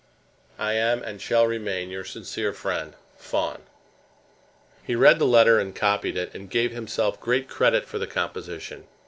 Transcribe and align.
I 0.57 0.73
am, 0.73 1.03
and 1.03 1.21
shall 1.21 1.45
remain, 1.45 1.91
Your 1.91 2.03
sincere 2.05 2.53
friend, 2.53 2.95
FAWN. 3.19 3.61
He 4.83 4.95
read 4.95 5.19
the 5.19 5.27
letter 5.27 5.59
and 5.59 5.75
copied 5.75 6.17
it, 6.17 6.33
and 6.33 6.49
gave 6.49 6.71
himself 6.71 7.21
great 7.21 7.47
credit 7.47 7.85
for 7.85 7.99
the 7.99 8.07
composition. 8.07 8.87